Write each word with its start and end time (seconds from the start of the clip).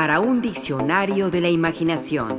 para 0.00 0.18
un 0.18 0.40
diccionario 0.40 1.30
de 1.30 1.42
la 1.42 1.50
imaginación. 1.50 2.38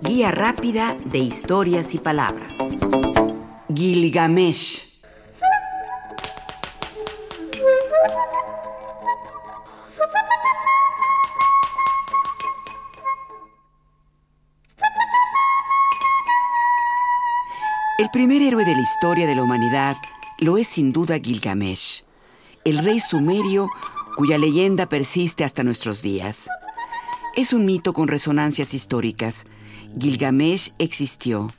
Guía 0.00 0.30
rápida 0.30 0.96
de 1.04 1.18
historias 1.18 1.92
y 1.92 1.98
palabras. 1.98 2.56
Gilgamesh. 3.68 4.98
El 17.98 18.08
primer 18.10 18.40
héroe 18.40 18.64
de 18.64 18.74
la 18.74 18.80
historia 18.80 19.26
de 19.26 19.34
la 19.34 19.42
humanidad 19.42 19.98
lo 20.38 20.56
es 20.56 20.66
sin 20.66 20.94
duda 20.94 21.18
Gilgamesh, 21.18 22.04
el 22.64 22.78
rey 22.78 23.00
sumerio 23.00 23.68
cuya 24.16 24.38
leyenda 24.38 24.88
persiste 24.88 25.44
hasta 25.44 25.64
nuestros 25.64 26.02
días. 26.02 26.48
Es 27.36 27.52
un 27.52 27.64
mito 27.64 27.92
con 27.92 28.08
resonancias 28.08 28.74
históricas. 28.74 29.46
Gilgamesh 29.98 30.72
existió, 30.78 31.52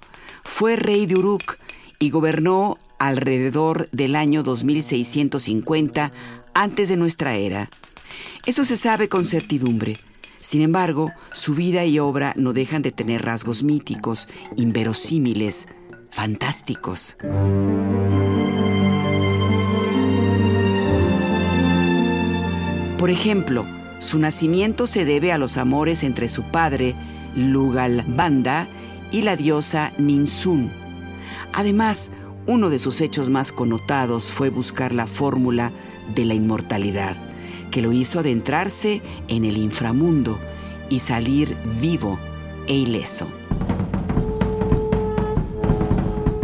fue 0.44 0.76
rey 0.76 1.06
de 1.06 1.16
Uruk 1.16 1.58
y 2.00 2.10
gobernó 2.10 2.78
alrededor 3.00 3.90
del 3.92 4.16
año 4.16 4.44
2650 4.44 6.12
antes 6.54 6.90
de 6.90 6.98
nuestra 6.98 7.36
era. 7.36 7.70
Eso 8.46 8.66
se 8.66 8.78
sabe 8.78 9.10
con 9.10 9.26
certidumbre. 9.26 10.00
Sin 10.40 10.62
embargo, 10.62 11.12
su 11.32 11.56
vida 11.56 11.86
y 11.86 12.00
obra 12.00 12.34
no 12.36 12.54
dejan 12.54 12.82
de 12.82 12.92
tener 12.92 13.24
rasgos 13.24 13.64
míticos, 13.64 14.28
inverosímiles, 14.58 15.68
fantásticos. 16.12 17.18
Por 23.04 23.10
ejemplo, 23.10 23.66
su 24.00 24.18
nacimiento 24.18 24.88
se 24.88 25.04
debe 25.04 25.34
a 25.34 25.38
los 25.38 25.58
amores 25.58 26.04
entre 26.04 26.30
su 26.30 26.42
padre, 26.42 26.96
Lugalbanda, 27.36 28.70
y 29.12 29.24
la 29.24 29.36
diosa 29.36 29.92
Ninsun. 29.98 30.72
Además, 31.52 32.12
uno 32.48 32.70
de 32.70 32.80
sus 32.80 33.02
hechos 33.02 33.28
más 33.28 33.52
connotados 33.52 34.32
fue 34.32 34.50
buscar 34.50 34.94
la 34.94 35.06
fórmula 35.06 35.74
de 36.16 36.24
la 36.24 36.34
inmortalidad, 36.34 37.18
que 37.72 37.82
lo 37.82 37.92
hizo 37.92 38.20
adentrarse 38.20 39.02
en 39.28 39.44
el 39.44 39.58
inframundo 39.58 40.40
y 40.90 41.02
salir 41.02 41.58
vivo 41.82 42.18
e 42.68 42.74
ileso. 42.74 43.28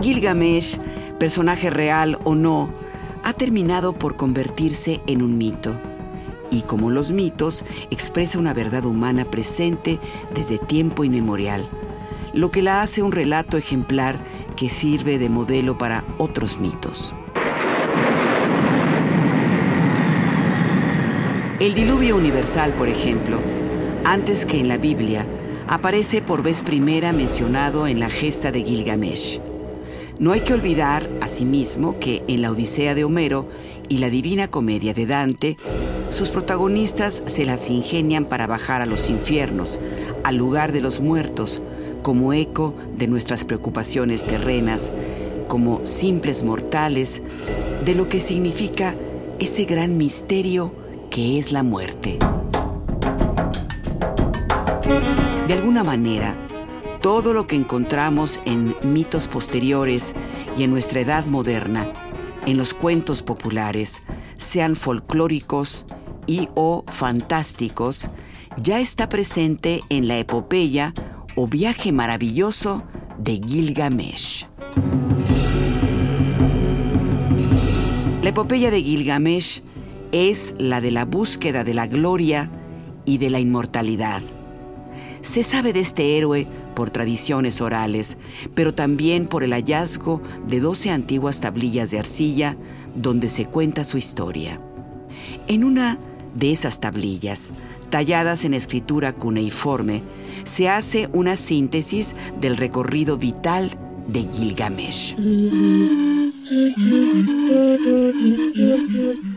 Gilgamesh, 0.01 0.77
personaje 1.19 1.69
real 1.69 2.19
o 2.25 2.35
no, 2.35 2.69
ha 3.23 3.31
terminado 3.31 3.93
por 3.93 4.17
convertirse 4.17 4.99
en 5.07 5.21
un 5.21 5.37
mito 5.37 5.79
y 6.51 6.61
como 6.63 6.89
los 6.89 7.11
mitos 7.11 7.63
expresa 7.91 8.39
una 8.39 8.53
verdad 8.53 8.85
humana 8.85 9.25
presente 9.25 9.99
desde 10.33 10.57
tiempo 10.57 11.03
inmemorial, 11.03 11.69
lo 12.33 12.51
que 12.51 12.61
la 12.61 12.81
hace 12.81 13.01
un 13.01 13.11
relato 13.11 13.57
ejemplar 13.57 14.23
que 14.55 14.69
sirve 14.69 15.17
de 15.17 15.29
modelo 15.29 15.77
para 15.77 16.03
otros 16.17 16.59
mitos. 16.59 17.13
El 21.59 21.73
diluvio 21.73 22.15
universal, 22.15 22.71
por 22.73 22.87
ejemplo, 22.87 23.39
antes 24.05 24.45
que 24.45 24.59
en 24.59 24.69
la 24.69 24.77
Biblia, 24.77 25.25
aparece 25.67 26.21
por 26.21 26.41
vez 26.41 26.61
primera 26.61 27.11
mencionado 27.11 27.85
en 27.85 27.99
la 27.99 28.09
gesta 28.09 28.51
de 28.51 28.63
Gilgamesh. 28.63 29.41
No 30.19 30.31
hay 30.31 30.41
que 30.41 30.53
olvidar, 30.53 31.09
asimismo, 31.21 31.99
que 31.99 32.23
en 32.27 32.41
la 32.41 32.51
Odisea 32.51 32.95
de 32.95 33.03
Homero 33.03 33.47
y 33.87 33.97
la 33.97 34.09
Divina 34.09 34.47
Comedia 34.47 34.93
de 34.93 35.05
Dante, 35.05 35.57
sus 36.09 36.29
protagonistas 36.29 37.23
se 37.25 37.45
las 37.45 37.69
ingenian 37.69 38.25
para 38.25 38.47
bajar 38.47 38.81
a 38.81 38.85
los 38.85 39.09
infiernos, 39.09 39.79
al 40.23 40.35
lugar 40.35 40.71
de 40.71 40.81
los 40.81 40.99
muertos, 40.99 41.61
como 42.01 42.33
eco 42.33 42.73
de 42.97 43.07
nuestras 43.07 43.45
preocupaciones 43.45 44.25
terrenas, 44.25 44.91
como 45.47 45.85
simples 45.85 46.43
mortales, 46.43 47.21
de 47.85 47.95
lo 47.95 48.09
que 48.09 48.19
significa 48.19 48.95
ese 49.39 49.65
gran 49.65 49.97
misterio 49.97 50.73
que 51.09 51.39
es 51.39 51.51
la 51.51 51.63
muerte. 51.63 52.17
De 55.47 55.53
alguna 55.53 55.83
manera, 55.83 56.35
todo 57.01 57.33
lo 57.33 57.47
que 57.47 57.55
encontramos 57.55 58.39
en 58.45 58.75
mitos 58.83 59.27
posteriores 59.27 60.13
y 60.57 60.63
en 60.63 60.71
nuestra 60.71 61.01
edad 61.01 61.25
moderna 61.25 61.91
en 62.45 62.57
los 62.57 62.73
cuentos 62.73 63.21
populares, 63.21 64.01
sean 64.37 64.75
folclóricos 64.75 65.85
y 66.29 66.47
o 66.53 66.83
fantásticos, 66.87 68.11
ya 68.61 68.79
está 68.79 69.09
presente 69.09 69.81
en 69.89 70.07
la 70.07 70.19
epopeya 70.19 70.93
o 71.35 71.47
viaje 71.47 71.91
maravilloso 71.91 72.83
de 73.17 73.41
Gilgamesh. 73.43 74.45
La 78.21 78.29
epopeya 78.29 78.69
de 78.69 78.83
Gilgamesh 78.83 79.63
es 80.11 80.53
la 80.59 80.81
de 80.81 80.91
la 80.91 81.05
búsqueda 81.05 81.63
de 81.63 81.73
la 81.73 81.87
gloria 81.87 82.51
y 83.05 83.17
de 83.17 83.31
la 83.31 83.39
inmortalidad. 83.39 84.21
Se 85.21 85.41
sabe 85.41 85.73
de 85.73 85.79
este 85.79 86.15
héroe 86.15 86.47
por 86.75 86.91
tradiciones 86.91 87.59
orales, 87.59 88.19
pero 88.53 88.75
también 88.75 89.25
por 89.25 89.43
el 89.43 89.53
hallazgo 89.53 90.21
de 90.47 90.59
12 90.59 90.91
antiguas 90.91 91.41
tablillas 91.41 91.89
de 91.89 91.97
arcilla 91.97 92.55
donde 92.93 93.29
se 93.29 93.47
cuenta 93.47 93.83
su 93.83 93.97
historia. 93.97 94.61
En 95.47 95.63
una 95.63 95.97
de 96.35 96.51
esas 96.51 96.79
tablillas, 96.79 97.51
talladas 97.89 98.45
en 98.45 98.53
escritura 98.53 99.13
cuneiforme, 99.13 100.03
se 100.43 100.69
hace 100.69 101.09
una 101.13 101.37
síntesis 101.37 102.15
del 102.39 102.57
recorrido 102.57 103.17
vital 103.17 103.77
de 104.07 104.27
Gilgamesh. 104.33 105.15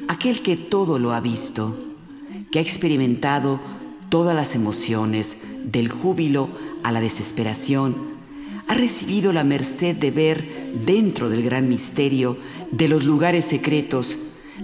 Aquel 0.09 0.43
que 0.43 0.57
todo 0.57 0.99
lo 0.99 1.13
ha 1.13 1.21
visto, 1.21 1.77
que 2.51 2.59
ha 2.59 2.63
experimentado 2.63 3.61
todas 4.09 4.35
las 4.35 4.55
emociones, 4.55 5.39
del 5.65 5.89
júbilo 5.89 6.49
a 6.83 6.93
la 6.93 7.01
desesperación, 7.01 7.95
ha 8.69 8.75
recibido 8.75 9.33
la 9.33 9.45
merced 9.45 9.97
de 9.97 10.11
ver 10.11 10.45
dentro 10.85 11.29
del 11.29 11.43
gran 11.43 11.69
misterio 11.69 12.37
de 12.71 12.89
los 12.89 13.05
lugares 13.05 13.45
secretos, 13.45 14.17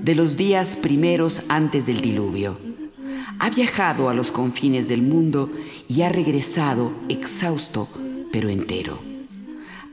de 0.03 0.15
los 0.15 0.37
días 0.37 0.77
primeros 0.77 1.43
antes 1.49 1.87
del 1.87 2.01
diluvio. 2.01 2.59
Ha 3.39 3.51
viajado 3.51 4.09
a 4.09 4.15
los 4.15 4.31
confines 4.31 4.89
del 4.89 5.03
mundo 5.03 5.51
y 5.89 6.03
ha 6.03 6.09
regresado 6.09 6.93
exhausto 7.09 7.89
pero 8.33 8.49
entero. 8.49 9.01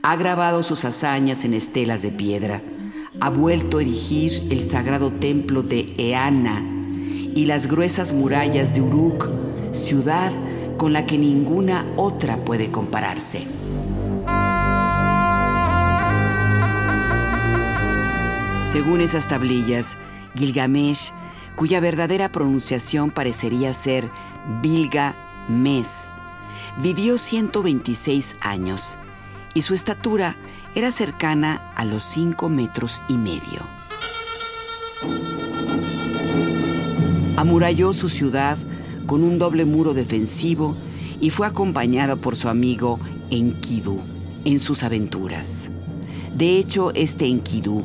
Ha 0.02 0.16
grabado 0.16 0.62
sus 0.62 0.84
hazañas 0.84 1.44
en 1.44 1.54
estelas 1.54 2.02
de 2.02 2.10
piedra, 2.10 2.62
ha 3.20 3.30
vuelto 3.30 3.78
a 3.78 3.82
erigir 3.82 4.42
el 4.50 4.62
sagrado 4.62 5.10
templo 5.10 5.62
de 5.62 5.94
Eana 5.96 6.64
y 7.34 7.46
las 7.46 7.66
gruesas 7.66 8.12
murallas 8.12 8.74
de 8.74 8.82
Uruk, 8.82 9.28
ciudad 9.72 10.32
con 10.76 10.92
la 10.92 11.06
que 11.06 11.18
ninguna 11.18 11.86
otra 11.96 12.36
puede 12.44 12.70
compararse. 12.70 13.46
Según 18.66 19.00
esas 19.00 19.28
tablillas, 19.28 19.96
Gilgamesh, 20.34 21.12
cuya 21.54 21.78
verdadera 21.78 22.32
pronunciación 22.32 23.12
parecería 23.12 23.72
ser 23.72 24.10
Bilga-Mes, 24.60 26.10
vivió 26.82 27.16
126 27.16 28.36
años 28.40 28.98
y 29.54 29.62
su 29.62 29.72
estatura 29.72 30.36
era 30.74 30.90
cercana 30.90 31.72
a 31.76 31.84
los 31.84 32.02
5 32.02 32.48
metros 32.48 33.00
y 33.08 33.16
medio. 33.16 33.62
Amuralló 37.36 37.92
su 37.92 38.08
ciudad 38.08 38.58
con 39.06 39.22
un 39.22 39.38
doble 39.38 39.64
muro 39.64 39.94
defensivo 39.94 40.76
y 41.20 41.30
fue 41.30 41.46
acompañado 41.46 42.16
por 42.16 42.34
su 42.34 42.48
amigo 42.48 42.98
Enkidu 43.30 44.00
en 44.44 44.58
sus 44.58 44.82
aventuras. 44.82 45.68
De 46.34 46.58
hecho, 46.58 46.90
este 46.94 47.26
Enkidu 47.26 47.84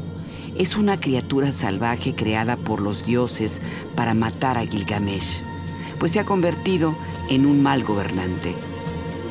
es 0.61 0.77
una 0.77 0.99
criatura 0.99 1.51
salvaje 1.51 2.13
creada 2.13 2.55
por 2.55 2.81
los 2.81 3.03
dioses 3.03 3.61
para 3.95 4.13
matar 4.13 4.59
a 4.59 4.61
Gilgamesh, 4.67 5.41
pues 5.97 6.11
se 6.11 6.19
ha 6.19 6.23
convertido 6.23 6.95
en 7.31 7.47
un 7.47 7.63
mal 7.63 7.83
gobernante. 7.83 8.53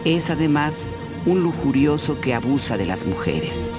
Es 0.05 0.29
además 0.29 0.87
un 1.27 1.45
lujurioso 1.45 2.21
que 2.21 2.35
abusa 2.35 2.77
de 2.77 2.85
las 2.85 3.07
mujeres. 3.07 3.71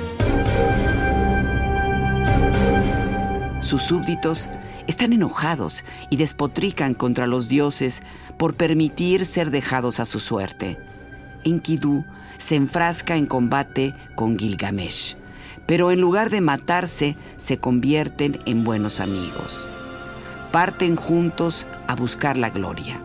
Sus 3.59 3.81
súbditos 3.81 4.49
están 4.87 5.11
enojados 5.11 5.83
y 6.09 6.15
despotrican 6.15 6.93
contra 6.93 7.27
los 7.27 7.49
dioses 7.49 8.01
por 8.37 8.55
permitir 8.55 9.25
ser 9.25 9.51
dejados 9.51 9.99
a 9.99 10.05
su 10.05 10.21
suerte. 10.21 10.79
Enkidu 11.43 12.05
se 12.37 12.55
enfrasca 12.55 13.17
en 13.17 13.25
combate 13.25 13.93
con 14.15 14.39
Gilgamesh, 14.39 15.17
pero 15.65 15.91
en 15.91 16.01
lugar 16.01 16.29
de 16.29 16.41
matarse 16.41 17.15
se 17.37 17.57
convierten 17.57 18.39
en 18.45 18.63
buenos 18.63 18.99
amigos. 18.99 19.67
Parten 20.51 20.95
juntos 20.95 21.67
a 21.87 21.95
buscar 21.95 22.37
la 22.37 22.49
gloria. 22.49 23.01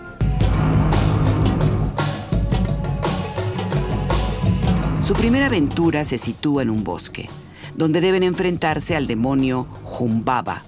Su 5.07 5.15
primera 5.15 5.47
aventura 5.47 6.05
se 6.05 6.19
sitúa 6.19 6.63
en 6.63 6.71
un 6.71 6.83
bosque, 6.83 7.29
donde 7.77 8.01
deben 8.01 8.25
enfrentarse 8.25 8.97
al 8.97 9.07
demonio 9.07 9.69
Jumbaba. 9.85 10.65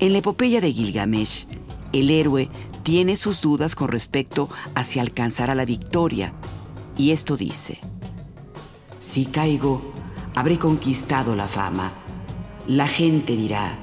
En 0.00 0.12
la 0.12 0.18
epopeya 0.18 0.60
de 0.60 0.72
Gilgamesh, 0.72 1.46
el 1.92 2.10
héroe 2.10 2.48
tiene 2.82 3.16
sus 3.16 3.40
dudas 3.40 3.76
con 3.76 3.86
respecto 3.88 4.48
a 4.74 4.82
si 4.82 4.98
alcanzará 4.98 5.54
la 5.54 5.64
victoria, 5.64 6.32
y 6.96 7.12
esto 7.12 7.36
dice, 7.36 7.78
Si 8.98 9.26
caigo, 9.26 9.80
habré 10.34 10.58
conquistado 10.58 11.36
la 11.36 11.48
fama. 11.48 11.92
La 12.66 12.86
gente 12.88 13.36
dirá, 13.36 13.76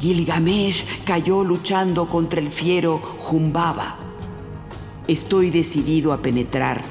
Gilgamesh 0.00 0.84
cayó 1.04 1.44
luchando 1.44 2.06
contra 2.06 2.40
el 2.40 2.50
fiero 2.50 2.98
Jumbaba. 2.98 3.96
Estoy 5.06 5.50
decidido 5.50 6.12
a 6.12 6.18
penetrar 6.18 6.82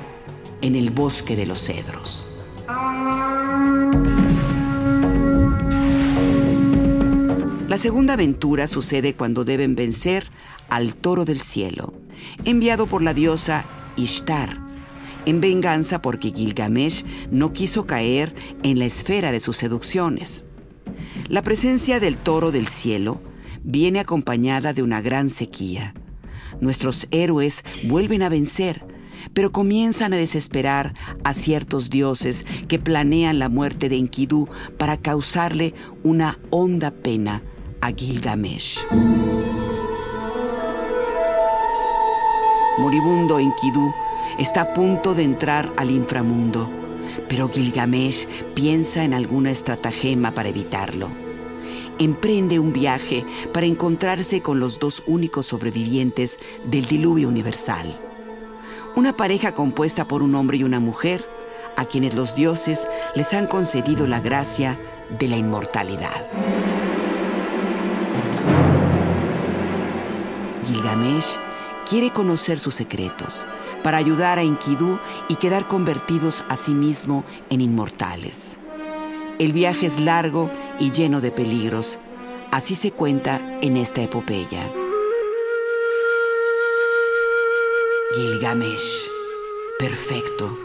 en 0.61 0.75
el 0.75 0.89
bosque 0.89 1.35
de 1.35 1.45
los 1.45 1.59
cedros. 1.61 2.25
La 7.67 7.77
segunda 7.77 8.13
aventura 8.13 8.67
sucede 8.67 9.13
cuando 9.13 9.45
deben 9.45 9.75
vencer 9.75 10.31
al 10.69 10.95
toro 10.95 11.25
del 11.25 11.41
cielo, 11.41 11.93
enviado 12.43 12.87
por 12.87 13.03
la 13.03 13.13
diosa 13.13 13.65
Ishtar, 13.95 14.59
en 15.27 15.41
venganza 15.41 16.01
porque 16.01 16.31
Gilgamesh 16.33 17.03
no 17.31 17.51
quiso 17.51 17.85
caer 17.85 18.33
en 18.63 18.79
la 18.79 18.85
esfera 18.85 19.33
de 19.33 19.41
sus 19.41 19.57
seducciones. 19.57 20.45
La 21.27 21.43
presencia 21.43 21.99
del 21.99 22.15
toro 22.15 22.53
del 22.53 22.69
cielo 22.69 23.21
viene 23.61 23.99
acompañada 23.99 24.71
de 24.71 24.83
una 24.83 25.01
gran 25.01 25.29
sequía. 25.29 25.93
Nuestros 26.61 27.09
héroes 27.11 27.65
vuelven 27.83 28.21
a 28.21 28.29
vencer, 28.29 28.85
pero 29.33 29.51
comienzan 29.51 30.13
a 30.13 30.17
desesperar 30.17 30.93
a 31.25 31.33
ciertos 31.33 31.89
dioses 31.89 32.45
que 32.69 32.79
planean 32.79 33.37
la 33.37 33.49
muerte 33.49 33.89
de 33.89 33.97
Enkidu 33.97 34.47
para 34.77 34.95
causarle 34.95 35.73
una 36.03 36.39
honda 36.51 36.91
pena 36.91 37.43
a 37.81 37.91
Gilgamesh. 37.91 38.79
Moribundo 42.77 43.39
Enkidu 43.39 43.91
está 44.37 44.61
a 44.61 44.73
punto 44.73 45.13
de 45.13 45.23
entrar 45.23 45.71
al 45.77 45.91
inframundo, 45.91 46.69
pero 47.27 47.49
Gilgamesh 47.49 48.27
piensa 48.53 49.03
en 49.03 49.13
alguna 49.13 49.51
estratagema 49.51 50.31
para 50.31 50.49
evitarlo. 50.49 51.09
Emprende 51.99 52.59
un 52.59 52.73
viaje 52.73 53.25
para 53.53 53.65
encontrarse 53.65 54.41
con 54.41 54.59
los 54.59 54.79
dos 54.79 55.03
únicos 55.07 55.47
sobrevivientes 55.47 56.39
del 56.63 56.85
diluvio 56.85 57.27
universal. 57.27 57.99
Una 58.95 59.15
pareja 59.15 59.53
compuesta 59.53 60.07
por 60.07 60.21
un 60.21 60.35
hombre 60.35 60.57
y 60.57 60.63
una 60.63 60.79
mujer, 60.79 61.27
a 61.75 61.85
quienes 61.85 62.15
los 62.15 62.35
dioses 62.35 62.87
les 63.15 63.33
han 63.33 63.47
concedido 63.47 64.07
la 64.07 64.19
gracia 64.19 64.79
de 65.19 65.27
la 65.27 65.37
inmortalidad. 65.37 66.25
Gilgamesh 70.65 71.37
quiere 71.87 72.11
conocer 72.11 72.59
sus 72.59 72.75
secretos 72.75 73.47
para 73.87 73.99
ayudar 73.99 74.37
a 74.37 74.41
Enkidu 74.41 74.99
y 75.29 75.37
quedar 75.37 75.69
convertidos 75.69 76.43
a 76.49 76.57
sí 76.57 76.71
mismo 76.71 77.23
en 77.49 77.61
inmortales. 77.61 78.59
El 79.39 79.53
viaje 79.53 79.85
es 79.85 79.97
largo 79.97 80.51
y 80.77 80.91
lleno 80.91 81.21
de 81.21 81.31
peligros. 81.31 81.97
Así 82.51 82.75
se 82.75 82.91
cuenta 82.91 83.39
en 83.61 83.77
esta 83.77 84.03
epopeya. 84.03 84.69
Gilgamesh, 88.13 89.05
perfecto, 89.79 90.59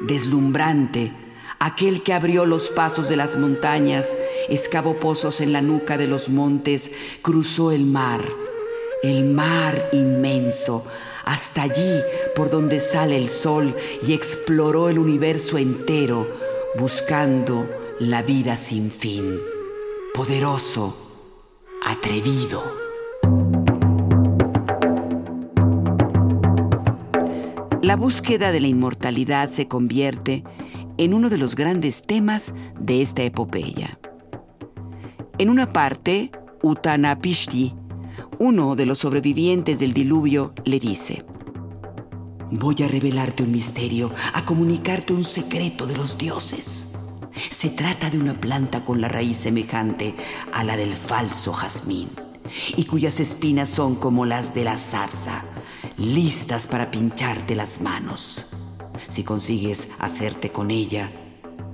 deslumbrante, 0.00 1.12
aquel 1.60 2.02
que 2.02 2.12
abrió 2.12 2.44
los 2.44 2.70
pasos 2.70 3.08
de 3.08 3.16
las 3.16 3.36
montañas, 3.36 4.12
excavó 4.48 4.94
pozos 4.96 5.40
en 5.40 5.52
la 5.52 5.62
nuca 5.62 5.96
de 5.96 6.08
los 6.08 6.28
montes, 6.28 6.90
cruzó 7.22 7.70
el 7.70 7.84
mar 7.84 8.24
el 9.04 9.24
mar 9.26 9.90
inmenso, 9.92 10.82
hasta 11.24 11.62
allí 11.62 12.00
por 12.36 12.50
donde 12.50 12.80
sale 12.80 13.16
el 13.16 13.28
sol 13.28 13.74
y 14.06 14.12
exploró 14.12 14.88
el 14.88 14.98
universo 14.98 15.58
entero, 15.58 16.28
buscando 16.78 17.68
la 17.98 18.22
vida 18.22 18.56
sin 18.56 18.90
fin. 18.90 19.38
Poderoso, 20.14 20.96
atrevido. 21.84 22.62
La 27.82 27.96
búsqueda 27.96 28.50
de 28.52 28.60
la 28.60 28.68
inmortalidad 28.68 29.50
se 29.50 29.68
convierte 29.68 30.44
en 30.96 31.12
uno 31.12 31.28
de 31.28 31.38
los 31.38 31.54
grandes 31.54 32.06
temas 32.06 32.54
de 32.78 33.02
esta 33.02 33.22
epopeya. 33.22 33.98
En 35.38 35.50
una 35.50 35.70
parte, 35.72 36.30
Utanapishti 36.62 37.74
uno 38.38 38.76
de 38.76 38.86
los 38.86 38.98
sobrevivientes 38.98 39.78
del 39.78 39.92
diluvio 39.92 40.52
le 40.64 40.80
dice, 40.80 41.24
Voy 42.50 42.82
a 42.82 42.88
revelarte 42.88 43.42
un 43.42 43.50
misterio, 43.50 44.10
a 44.32 44.44
comunicarte 44.44 45.12
un 45.12 45.24
secreto 45.24 45.86
de 45.86 45.96
los 45.96 46.18
dioses. 46.18 46.92
Se 47.50 47.70
trata 47.70 48.10
de 48.10 48.18
una 48.18 48.34
planta 48.34 48.84
con 48.84 49.00
la 49.00 49.08
raíz 49.08 49.38
semejante 49.38 50.14
a 50.52 50.62
la 50.62 50.76
del 50.76 50.94
falso 50.94 51.52
jazmín 51.52 52.08
y 52.76 52.84
cuyas 52.84 53.18
espinas 53.18 53.70
son 53.70 53.96
como 53.96 54.24
las 54.24 54.54
de 54.54 54.64
la 54.64 54.78
zarza, 54.78 55.42
listas 55.96 56.66
para 56.66 56.90
pincharte 56.90 57.56
las 57.56 57.80
manos. 57.80 58.46
Si 59.08 59.24
consigues 59.24 59.88
hacerte 59.98 60.50
con 60.50 60.70
ella, 60.70 61.10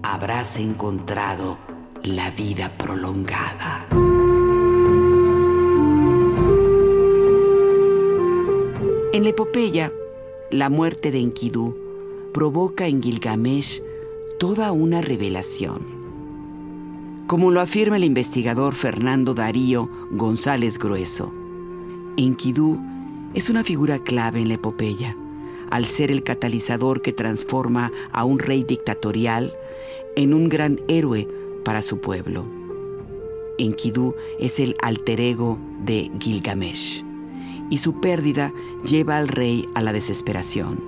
habrás 0.03 0.57
encontrado 0.57 1.59
la 2.03 2.31
vida 2.31 2.71
prolongada. 2.79 3.87
En 9.13 9.25
la 9.25 9.31
epopeya, 9.31 9.93
la 10.53 10.71
muerte 10.71 11.11
de 11.11 11.19
Enkidu 11.19 11.75
provoca 12.33 12.87
en 12.87 13.03
Gilgamesh 13.03 13.83
toda 14.39 14.71
una 14.71 15.01
revelación. 15.01 15.85
Como 17.27 17.51
lo 17.51 17.61
afirma 17.61 17.97
el 17.97 18.05
investigador 18.05 18.73
Fernando 18.73 19.35
Darío 19.35 19.91
González 20.13 20.79
Grueso, 20.79 21.33
Enkidu 22.19 22.79
es 23.35 23.51
una 23.51 23.65
figura 23.65 23.99
clave 23.99 24.43
en 24.43 24.49
la 24.49 24.55
epopeya, 24.55 25.17
al 25.73 25.87
ser 25.87 26.13
el 26.13 26.23
catalizador 26.23 27.03
que 27.03 27.13
transforma 27.13 27.91
a 28.13 28.25
un 28.25 28.39
rey 28.39 28.63
dictatorial 28.63 29.53
en 30.15 30.35
un 30.35 30.49
gran 30.49 30.79
héroe 30.87 31.27
para 31.65 31.83
su 31.83 31.99
pueblo. 31.99 32.47
Enkidu 33.59 34.15
es 34.39 34.61
el 34.61 34.77
alter 34.81 35.21
ego 35.21 35.59
de 35.85 36.13
Gilgamesh 36.21 37.10
y 37.71 37.79
su 37.79 38.01
pérdida 38.01 38.53
lleva 38.85 39.17
al 39.17 39.29
rey 39.29 39.69
a 39.75 39.81
la 39.81 39.93
desesperación. 39.93 40.79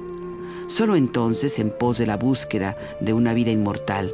Solo 0.67 0.97
entonces, 0.97 1.59
en 1.59 1.71
pos 1.71 1.99
de 1.99 2.07
la 2.07 2.17
búsqueda 2.17 2.77
de 3.01 3.13
una 3.13 3.33
vida 3.35 3.51
inmortal, 3.51 4.13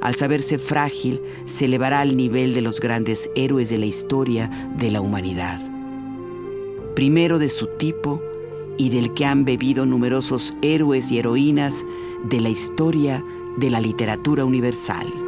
al 0.00 0.14
saberse 0.14 0.58
frágil, 0.58 1.20
se 1.44 1.66
elevará 1.66 2.00
al 2.00 2.16
nivel 2.16 2.54
de 2.54 2.62
los 2.62 2.80
grandes 2.80 3.30
héroes 3.34 3.68
de 3.68 3.78
la 3.78 3.86
historia 3.86 4.70
de 4.76 4.90
la 4.90 5.00
humanidad. 5.00 5.60
Primero 6.94 7.38
de 7.38 7.48
su 7.48 7.66
tipo 7.66 8.22
y 8.76 8.90
del 8.90 9.12
que 9.14 9.24
han 9.24 9.44
bebido 9.44 9.86
numerosos 9.86 10.54
héroes 10.62 11.10
y 11.10 11.18
heroínas 11.18 11.84
de 12.24 12.40
la 12.40 12.48
historia 12.48 13.24
de 13.56 13.70
la 13.70 13.80
literatura 13.80 14.44
universal. 14.44 15.27